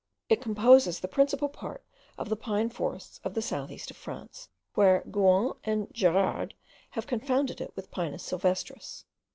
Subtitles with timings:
[0.29, 1.85] It composes the principal part
[2.17, 6.55] of the pine forests of the south east of France, where Gouan and Gerard
[6.97, 9.05] have confounded it with the Pinus sylvestris.